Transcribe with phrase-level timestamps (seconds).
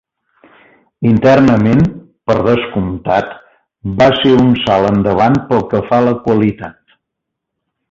[1.09, 1.83] Internament,
[2.31, 3.37] per descomptat,
[4.01, 6.99] va ser un salt endavant pel que fa a la qualitat.